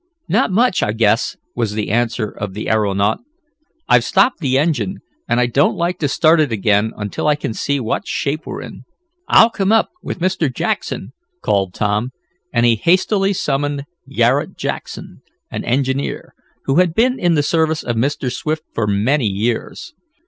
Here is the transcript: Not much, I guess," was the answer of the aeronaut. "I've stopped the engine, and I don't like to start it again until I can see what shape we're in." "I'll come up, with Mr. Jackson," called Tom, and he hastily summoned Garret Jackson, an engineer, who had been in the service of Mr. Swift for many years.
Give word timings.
Not 0.27 0.49
much, 0.51 0.81
I 0.81 0.93
guess," 0.93 1.37
was 1.53 1.73
the 1.73 1.91
answer 1.91 2.27
of 2.27 2.55
the 2.55 2.69
aeronaut. 2.71 3.19
"I've 3.87 4.03
stopped 4.03 4.39
the 4.39 4.57
engine, 4.57 4.97
and 5.29 5.39
I 5.39 5.45
don't 5.45 5.75
like 5.77 5.99
to 5.99 6.07
start 6.07 6.39
it 6.39 6.51
again 6.51 6.91
until 6.97 7.27
I 7.27 7.35
can 7.35 7.53
see 7.53 7.79
what 7.79 8.07
shape 8.07 8.47
we're 8.47 8.63
in." 8.63 8.85
"I'll 9.27 9.51
come 9.51 9.71
up, 9.71 9.89
with 10.01 10.17
Mr. 10.17 10.51
Jackson," 10.51 11.13
called 11.43 11.75
Tom, 11.75 12.13
and 12.51 12.65
he 12.65 12.77
hastily 12.77 13.31
summoned 13.33 13.83
Garret 14.09 14.57
Jackson, 14.57 15.21
an 15.51 15.63
engineer, 15.65 16.33
who 16.65 16.77
had 16.77 16.95
been 16.95 17.19
in 17.19 17.35
the 17.35 17.43
service 17.43 17.83
of 17.83 17.95
Mr. 17.95 18.33
Swift 18.33 18.63
for 18.73 18.87
many 18.87 19.27
years. 19.27 19.93